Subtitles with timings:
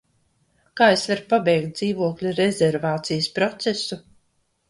[0.79, 3.99] Kā es varu pabeigt dzīvokļa rezervācijas procesu?